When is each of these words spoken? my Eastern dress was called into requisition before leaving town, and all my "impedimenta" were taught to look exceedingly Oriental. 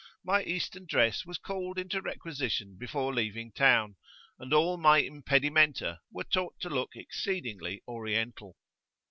my 0.23 0.41
Eastern 0.43 0.87
dress 0.87 1.27
was 1.27 1.37
called 1.37 1.77
into 1.77 2.01
requisition 2.01 2.75
before 2.75 3.13
leaving 3.13 3.51
town, 3.51 3.97
and 4.39 4.51
all 4.51 4.75
my 4.75 4.97
"impedimenta" 4.97 5.99
were 6.11 6.23
taught 6.23 6.59
to 6.59 6.69
look 6.69 6.95
exceedingly 6.95 7.83
Oriental. 7.87 8.57